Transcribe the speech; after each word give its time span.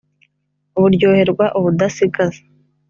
Baryoherwa 0.81 1.45
ubudasigaza. 1.57 2.41